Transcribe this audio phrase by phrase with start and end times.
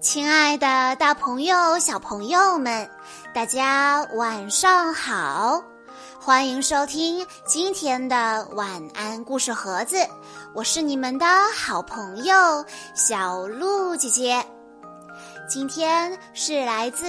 [0.00, 2.88] 亲爱的，大朋友、小朋友们，
[3.34, 5.60] 大家晚上好！
[6.20, 9.96] 欢迎收听今天的晚安故事盒子，
[10.54, 14.46] 我是你们的好朋友小鹿姐姐。
[15.48, 17.06] 今天是来自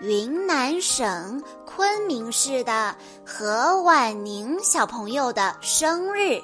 [0.00, 2.94] 云南省昆明市的
[3.24, 6.38] 何婉宁小朋友的生日，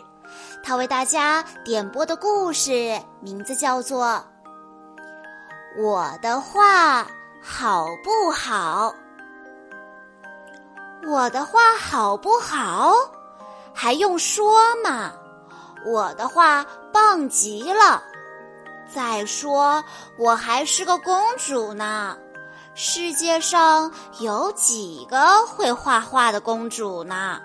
[0.64, 4.24] 他为大家点播的故事名字叫做。
[5.74, 7.06] 我的画
[7.40, 8.94] 好不好？
[11.06, 12.95] 我的画好不好？
[13.72, 14.54] 还用说
[14.84, 15.12] 吗？
[15.86, 18.02] 我的画棒极了。
[18.95, 19.82] 再说，
[20.18, 22.18] 我还是个公主呢。
[22.74, 27.40] 世界上有几个会画画的公主呢？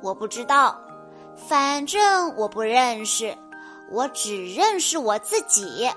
[0.00, 0.80] 我不知道，
[1.36, 3.36] 反正我不认识，
[3.90, 5.90] 我只认识我自己。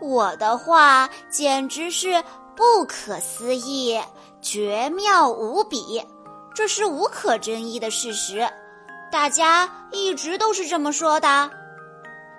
[0.00, 2.22] 我的画简直是
[2.54, 4.00] 不可思议，
[4.40, 6.02] 绝妙无比，
[6.54, 8.48] 这是无可争议的事实，
[9.10, 11.50] 大家一直都是这么说的。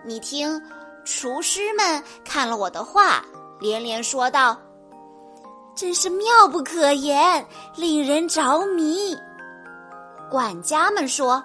[0.05, 0.61] 你听，
[1.03, 3.23] 厨师们看了我的画，
[3.59, 4.57] 连连说道
[5.75, 7.45] ：“真是妙不可言，
[7.75, 9.17] 令人着迷。”
[10.31, 11.43] 管家们说。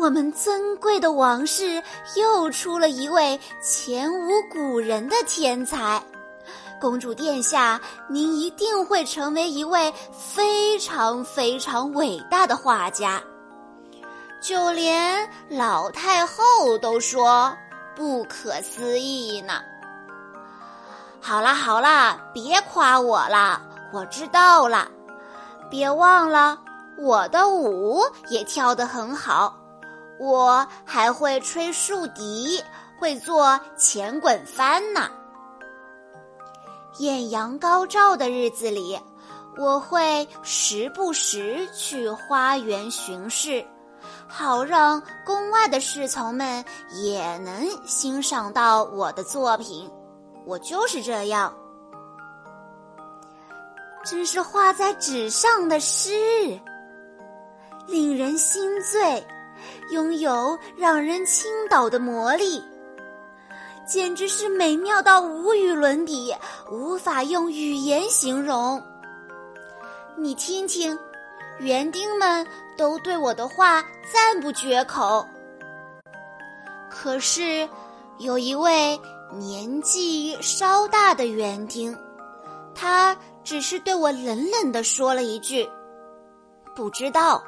[0.00, 1.82] 我们尊贵的王室
[2.16, 6.02] 又出了一位前无古人的天才，
[6.80, 13.20] 公主殿下，您一定会成为一位非常非常伟大的画家。
[14.40, 17.54] 就连老太后都说
[17.94, 19.60] 不可思议呢。
[21.20, 23.60] 好啦好啦，别夸我了，
[23.92, 24.88] 我知道了。
[25.70, 26.58] 别忘了，
[26.96, 29.59] 我的舞也跳得很好。
[30.20, 32.62] 我还会吹竖笛，
[33.00, 35.10] 会做前滚翻呢。
[36.98, 39.00] 艳阳高照的日子里，
[39.56, 43.64] 我会时不时去花园巡视，
[44.28, 46.62] 好让宫外的侍从们
[46.92, 49.90] 也能欣赏到我的作品。
[50.44, 51.54] 我就是这样，
[54.04, 56.60] 真是画在纸上的诗，
[57.86, 59.26] 令人心醉。
[59.90, 62.62] 拥有让人倾倒的魔力，
[63.86, 66.34] 简直是美妙到无与伦比，
[66.70, 68.82] 无法用语言形容。
[70.16, 70.98] 你听听，
[71.58, 75.26] 园丁们都对我的话赞不绝口。
[76.88, 77.68] 可是，
[78.18, 79.00] 有一位
[79.32, 81.96] 年纪稍大的园丁，
[82.74, 85.68] 他只是对我冷冷地说了一句
[86.76, 87.42] ：“不知道。”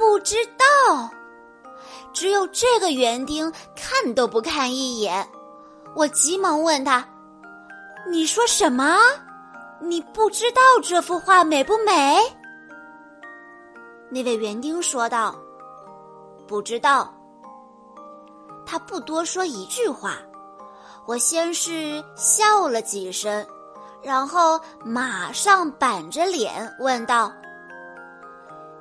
[0.00, 1.10] 不知道，
[2.10, 5.28] 只有这个园丁看都不看一眼。
[5.94, 7.06] 我急忙问他
[8.10, 8.96] ：“你说什么？
[9.78, 12.18] 你不知道这幅画美不美？”
[14.08, 15.36] 那位园丁说道
[16.48, 17.12] ：“不知道。”
[18.64, 20.16] 他不多说一句话。
[21.04, 23.46] 我先是笑了几声，
[24.02, 27.30] 然后马上板着脸问道。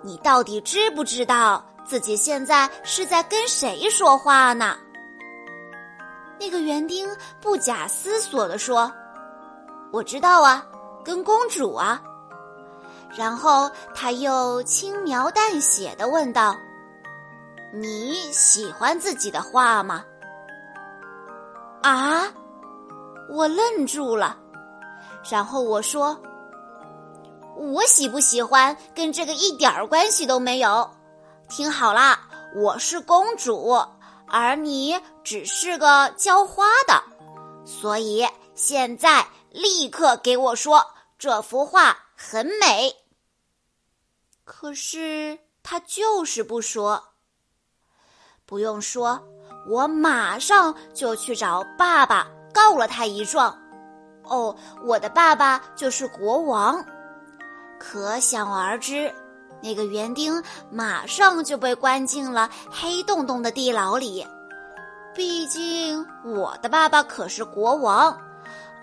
[0.01, 4.77] 你到底知不知道自己现在是在跟谁说话呢？
[6.39, 7.07] 那个园丁
[7.41, 8.89] 不假思索地说
[9.91, 10.65] ：“我知道啊，
[11.03, 12.01] 跟公主啊。”
[13.13, 16.55] 然后他又轻描淡写的问道
[17.73, 20.03] ：“你喜欢自己的画吗？”
[21.83, 22.23] 啊！
[23.29, 24.37] 我愣住了，
[25.29, 26.17] 然后我说。
[27.59, 30.89] 我喜不喜欢跟这个一点儿关系都没有。
[31.49, 32.17] 听好啦，
[32.55, 33.77] 我是公主，
[34.27, 37.03] 而你只是个浇花的，
[37.65, 38.25] 所以
[38.55, 40.87] 现在立刻给我说
[41.17, 42.95] 这幅画很美。
[44.45, 47.03] 可是他就是不说。
[48.45, 49.21] 不用说，
[49.69, 53.59] 我马上就去找爸爸告了他一状。
[54.23, 54.55] 哦，
[54.85, 56.85] 我的爸爸就是国王。
[57.79, 59.11] 可想而知，
[59.63, 64.27] 那个园丁马上就被关进了黑洞洞的地牢里。
[65.15, 68.15] 毕竟我的爸爸可是国王，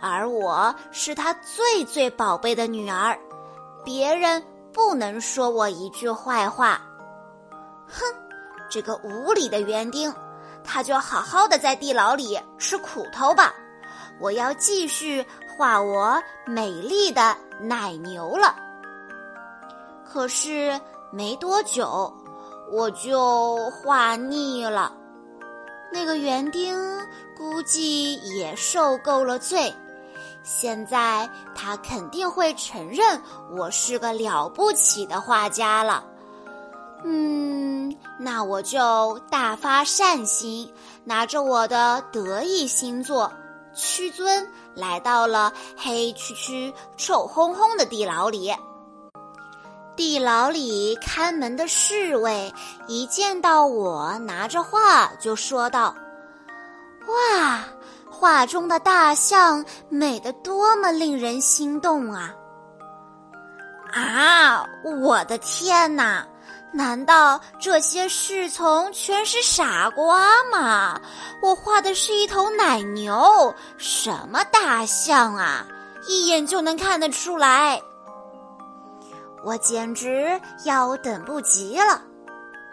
[0.00, 3.18] 而我是他最最宝贝的女儿，
[3.84, 6.80] 别人不能说我一句坏话。
[7.86, 8.02] 哼，
[8.68, 10.12] 这个无理的园丁，
[10.64, 13.54] 他就好好的在地牢里吃苦头吧。
[14.18, 18.56] 我要继续画我美丽的奶牛了。
[20.16, 20.80] 可是
[21.10, 22.10] 没多久，
[22.72, 24.90] 我就画腻了。
[25.92, 26.74] 那个园丁
[27.36, 29.70] 估计也受够了罪，
[30.42, 33.20] 现在他肯定会承认
[33.58, 36.02] 我是个了不起的画家了。
[37.04, 40.72] 嗯，那我就大发善心，
[41.04, 43.30] 拿着我的得意星座
[43.74, 48.50] 屈尊，来到了黑黢黢、臭烘烘的地牢里。
[49.96, 52.52] 地牢里看门的侍卫
[52.86, 55.96] 一见到我拿着画，就说道
[57.08, 57.64] ：“哇，
[58.10, 62.34] 画中的大象美得多么令人心动啊！”
[63.92, 64.66] 啊，
[65.02, 66.26] 我的天哪！
[66.72, 71.00] 难道这些侍从全是傻瓜吗？
[71.40, 75.64] 我画的是一头奶牛，什么大象啊？
[76.06, 77.80] 一眼就能看得出来。
[79.46, 82.02] 我简直要等不及了！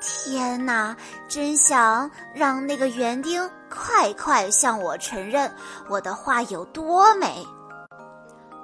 [0.02, 0.98] 天哪，
[1.28, 5.54] 真想让那个园丁快快向我承认
[5.88, 7.46] 我的画有多美。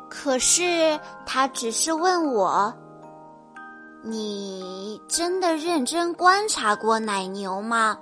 [0.10, 2.74] 可是他只是问我
[4.02, 7.96] ：“你真的认真观察过奶牛吗？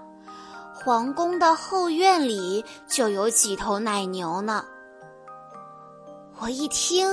[0.73, 4.63] 皇宫的后院里就有几头奶牛呢。”
[6.39, 7.05] 我一听，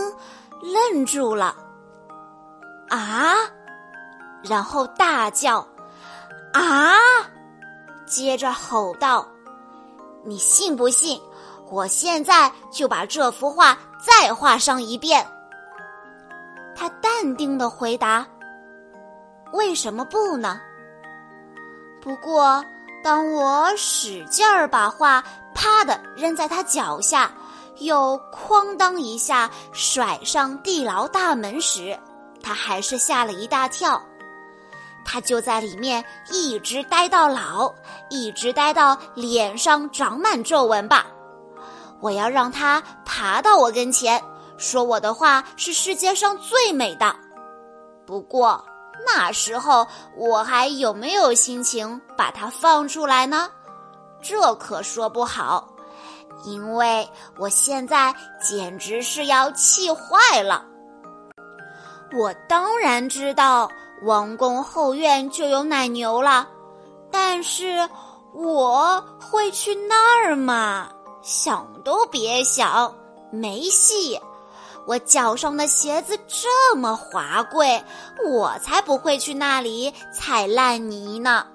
[0.63, 1.57] 愣住了。
[2.89, 3.35] 啊！
[4.43, 5.67] 然后大叫
[6.53, 6.95] ：“啊！”
[8.07, 9.27] 接着吼道
[10.25, 11.21] ：“你信不信？
[11.71, 15.27] 我现在就把这幅画再画上一遍。”
[16.77, 18.27] 他淡定的回答
[19.53, 20.61] ：“为什么不呢？”
[22.03, 22.63] 不过，
[23.03, 27.33] 当我使劲儿把画啪的扔在他脚下，
[27.79, 31.99] 又哐当一下甩上地牢大门时，
[32.45, 34.01] 他还是吓了一大跳，
[35.03, 37.75] 他就在里面一直待到老，
[38.11, 41.07] 一直待到脸上长满皱纹吧。
[42.01, 44.23] 我要让他爬到我跟前，
[44.59, 47.17] 说我的画是世界上最美的。
[48.05, 48.63] 不过
[49.07, 53.51] 那时候我还有没有心情把它放出来呢？
[54.21, 55.67] 这可说不好，
[56.45, 57.09] 因为
[57.39, 60.67] 我现在简直是要气坏了。
[62.15, 63.71] 我当然知道
[64.03, 66.49] 王宫后院就有奶牛了，
[67.11, 67.89] 但是
[68.33, 70.89] 我会去那儿吗？
[71.23, 72.95] 想都别想，
[73.31, 74.21] 没戏！
[74.87, 77.83] 我脚上的鞋子这么华贵，
[78.31, 81.47] 我才不会去那里踩烂泥呢。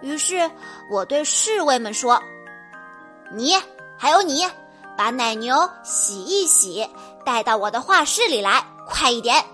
[0.00, 0.48] 于是
[0.90, 2.22] 我对侍卫们说
[3.34, 3.54] ：“你
[3.98, 4.46] 还有你，
[4.96, 6.88] 把奶牛洗一洗，
[7.24, 9.44] 带到我的画室里来。”快一点！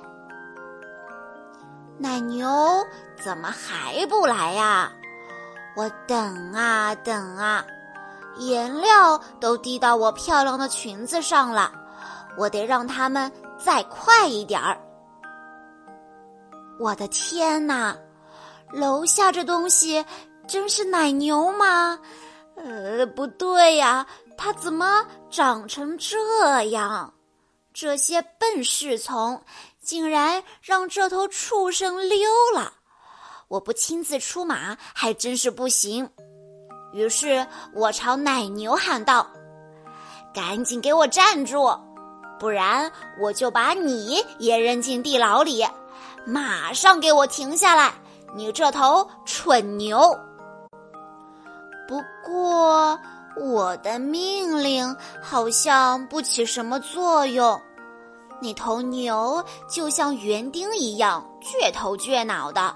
[1.98, 2.48] 奶牛
[3.22, 4.92] 怎么还不来呀？
[5.76, 7.64] 我等啊等啊，
[8.38, 11.70] 颜料都滴到我漂亮的裙子上了，
[12.38, 14.78] 我得让他们再快一点儿。
[16.78, 17.96] 我的天哪，
[18.72, 20.04] 楼下这东西
[20.46, 21.98] 真是奶牛吗？
[22.56, 24.06] 呃，不对呀，
[24.36, 27.12] 它怎么长成这样？
[27.78, 29.42] 这些笨侍从
[29.82, 32.72] 竟然让这头畜生溜了！
[33.48, 36.08] 我不亲自出马还真是不行。
[36.94, 39.30] 于是我朝奶牛喊道
[40.32, 41.70] ：“赶紧给我站住，
[42.40, 45.62] 不然我就把你也扔进地牢里！
[46.24, 47.92] 马上给我停下来，
[48.34, 50.18] 你这头蠢牛！”
[51.86, 52.98] 不过。
[53.38, 57.60] 我的命令好像不起什么作用，
[58.40, 62.74] 那头牛就像园丁一样倔头倔脑的。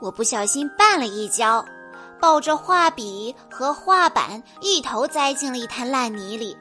[0.00, 1.64] 我不小心绊了一跤，
[2.20, 6.56] 抱着画笔和画板一头栽进了一滩烂泥里。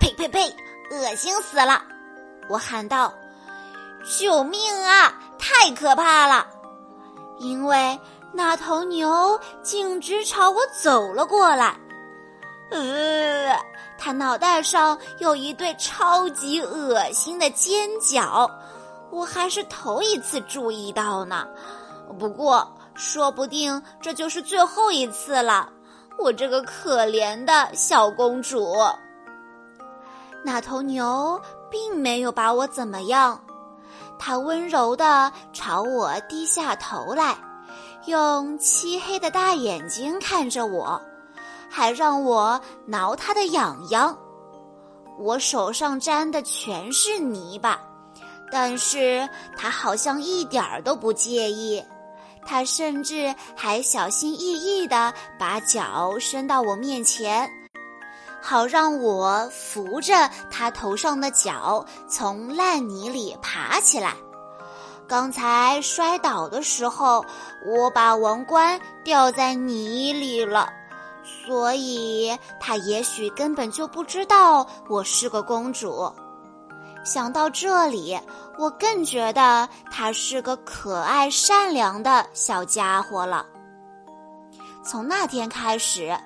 [0.00, 0.54] 呸呸呸！
[0.90, 1.82] 恶心死了！
[2.48, 3.12] 我喊道
[4.18, 5.14] ：“救命啊！
[5.38, 6.46] 太可怕了！”
[7.38, 7.98] 因为
[8.32, 11.76] 那头牛径直朝我走了过来。
[12.72, 13.56] 呃，
[13.98, 18.50] 他脑袋上有一对超级恶心的尖角，
[19.10, 21.46] 我还是头一次注意到呢。
[22.18, 25.68] 不过，说不定这就是最后一次了。
[26.18, 28.74] 我这个可怜的小公主。
[30.44, 33.40] 那头牛并没有把我怎么样，
[34.18, 37.36] 它温柔地朝我低下头来，
[38.06, 41.00] 用漆黑的大眼睛看着我。
[41.72, 44.14] 还让我挠他的痒痒，
[45.18, 47.80] 我手上沾的全是泥巴，
[48.50, 49.26] 但是
[49.56, 51.82] 他好像一点儿都不介意。
[52.44, 57.48] 他甚至还小心翼翼地把脚伸到我面前，
[58.42, 64.12] 好让我扶着他头上的脚从烂泥里爬起来。
[65.08, 67.24] 刚才摔倒的时候，
[67.64, 70.68] 我把王冠掉在泥里了，
[71.22, 76.12] 所以他也许根本就不知道我是个公主。
[77.04, 78.18] 想到这里，
[78.58, 83.44] 我更觉得他是个可爱善良的小家伙了。
[84.84, 86.16] 从那天开始，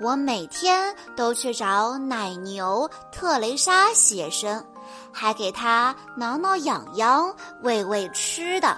[0.00, 4.64] 我每天都去找奶牛特蕾莎写生，
[5.12, 7.32] 还给她挠挠痒痒、
[7.62, 8.76] 喂喂吃的。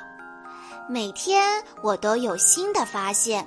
[0.89, 3.47] 每天我都有新的发现，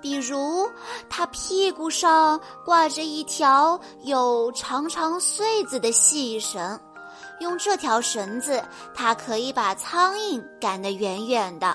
[0.00, 0.70] 比如
[1.08, 6.78] 他屁股上挂着一条有长长穗子的细绳。
[7.40, 8.60] 用这条绳子，
[8.94, 11.68] 它可以把苍蝇赶得远远的；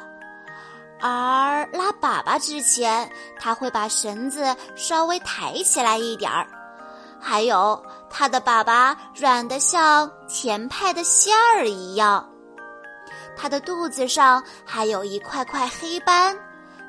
[0.99, 6.45] 而拉粑粑之前，它会把绳子稍微抬起来一点儿。
[7.17, 12.29] 还有，它的粑粑软得像甜派的馅儿一样。
[13.37, 16.37] 它的肚子上还有一块块黑斑，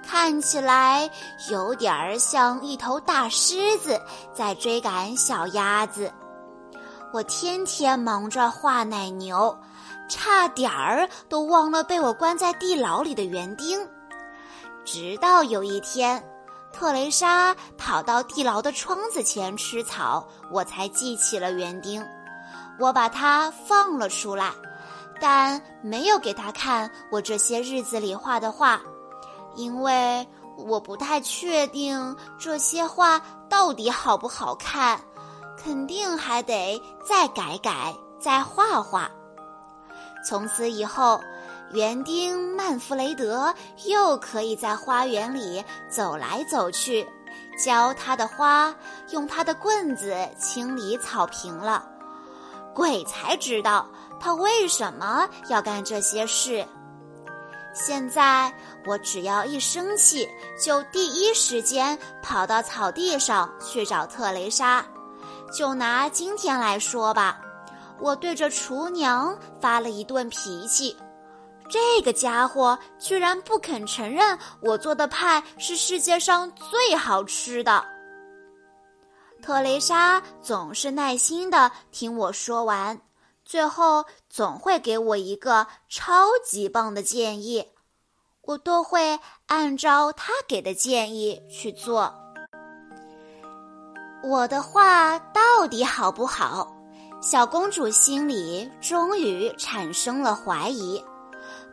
[0.07, 1.11] 看起来
[1.51, 4.01] 有点儿像一头大狮子
[4.33, 6.13] 在追赶小鸭子。
[7.13, 9.57] 我天天忙着画奶牛，
[10.09, 13.81] 差点儿都忘了被我关在地牢里的园丁。
[14.85, 16.23] 直到有一天，
[16.73, 22.05] 特蕾莎跑到地牢的窗子前吃草，我才记起了园丁。
[22.79, 24.51] 我把它放了出来，
[25.21, 28.81] 但没有给他看我这些日子里画的画，
[29.55, 35.01] 因为我不太确定这些画到底好不好看。
[35.57, 39.11] 肯定还得再改改，再画画。
[40.27, 41.19] 从此以后，
[41.71, 43.55] 园丁曼弗雷德
[43.87, 47.09] 又可以在花园里走来走去，
[47.59, 48.75] 浇他的花，
[49.11, 51.83] 用他的棍子清理草坪了。
[52.75, 53.89] 鬼才知道
[54.21, 56.67] 他为什么要干这些事。
[57.75, 58.51] 现在
[58.87, 60.29] 我只要一生气，
[60.59, 64.85] 就第一时间跑到草地上去找特蕾莎。
[65.53, 67.41] 就拿今天来说吧，
[68.01, 70.97] 我对着厨娘发了一顿脾气，
[71.69, 77.85] 这个家伙居然不肯承认我做的派是世界上最好吃的。
[79.43, 82.99] 特蕾莎总是耐心的听我说完，
[83.45, 87.69] 最后总会给我一个超级棒的建议，
[88.43, 92.15] 我都会按照他给的建议去做。
[94.23, 96.75] 我的画到底好不好？
[97.21, 101.03] 小公主心里终于产生了怀疑。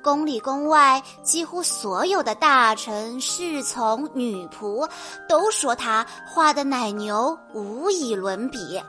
[0.03, 4.89] 宫里宫外，几乎所有的大臣、侍从、女仆
[5.29, 8.81] 都说她画的奶牛无以伦比。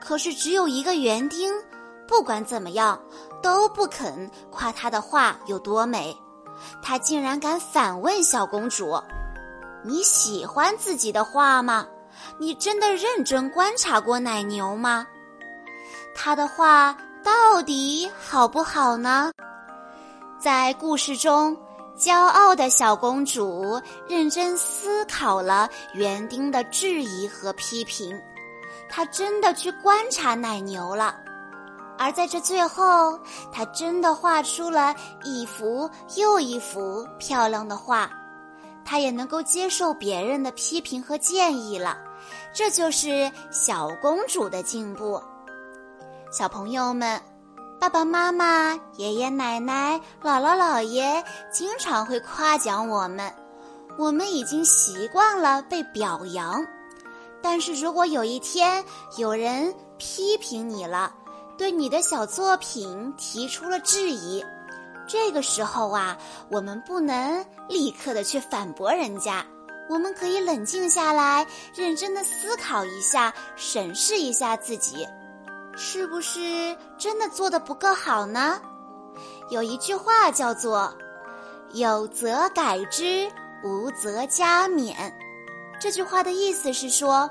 [0.00, 1.52] 可是只有一个园丁，
[2.06, 3.00] 不管怎么样
[3.42, 6.16] 都不肯夸她的画有多美。
[6.80, 8.98] 他竟然敢反问小公主
[9.84, 11.86] ：“你喜欢自己的画吗？”
[12.38, 15.06] 你真的认真观察过奶牛吗？
[16.14, 19.30] 他的画到底好不好呢？
[20.40, 21.54] 在故事中，
[21.98, 28.18] 骄傲的小公主认真思考了园丁的质疑和批评，
[28.88, 31.14] 她真的去观察奶牛了。
[31.98, 33.18] 而在这最后，
[33.50, 38.10] 他真的画出了一幅又一幅漂亮的画，
[38.84, 41.98] 她也能够接受别人的批评和建议了。
[42.52, 45.22] 这就是小公主的进步。
[46.30, 47.20] 小朋友们，
[47.80, 51.22] 爸爸妈妈、爷爷奶奶、姥姥姥爷
[51.52, 53.32] 经常会夸奖我们，
[53.98, 56.64] 我们已经习惯了被表扬。
[57.42, 58.84] 但是如果有一天
[59.16, 61.12] 有人批评你了，
[61.58, 64.44] 对你的小作品提出了质疑，
[65.06, 66.16] 这个时候啊，
[66.50, 69.44] 我们不能立刻的去反驳人家。
[69.88, 75.06] 我们可以冷静下来，认真的思考一下，审视一下自己，
[75.76, 78.60] 是不是真的做的不够好呢？
[79.48, 80.92] 有一句话叫做
[81.72, 83.30] “有则改之，
[83.62, 84.92] 无则加勉”。
[85.80, 87.30] 这句话的意思是说，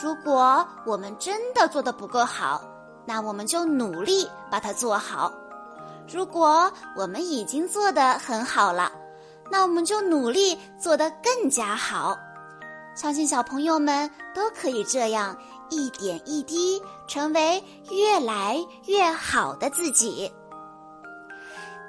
[0.00, 2.62] 如果我们真的做的不够好，
[3.06, 5.30] 那我们就努力把它做好；
[6.12, 8.90] 如果我们已经做得很好了，
[9.50, 12.16] 那我们就努力做得更加好，
[12.94, 15.36] 相信小朋友们都可以这样
[15.68, 18.56] 一点一滴成为越来
[18.86, 20.32] 越好的自己。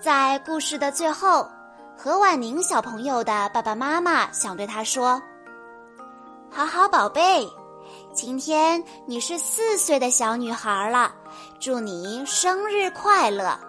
[0.01, 1.50] 在故事的最后，
[1.98, 5.22] 何婉宁小朋友的爸爸妈妈想对他说
[6.51, 7.50] ：“好好宝贝，
[8.15, 11.13] 今天你是四岁的小女孩了，
[11.60, 13.60] 祝你生日快乐！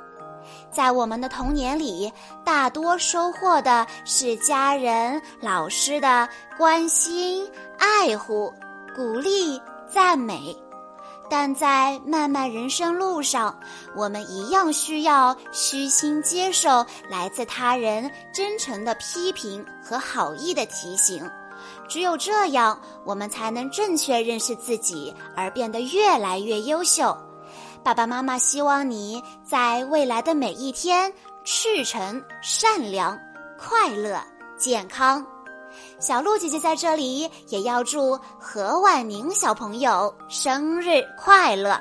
[0.70, 2.12] 在我们的童年里，
[2.44, 8.54] 大多收获的是家人、老师的关心、爱护、
[8.94, 9.60] 鼓励、
[9.92, 10.56] 赞美。”
[11.28, 13.58] 但在漫漫人生路上，
[13.96, 21.28] 我们一样需要虚心接受来自他人真诚的批评和好意的提醒。
[21.88, 27.16] 只有这样，我们才能正确认识自己，而变得越来越优秀。
[27.82, 31.12] 爸爸妈妈希望你在未来的每一天
[31.44, 33.16] 赤诚、善良、
[33.58, 34.20] 快乐、
[34.58, 35.24] 健康。
[36.00, 41.80] 小鹿姐姐在这里也要祝何婉宁小朋友生日快乐！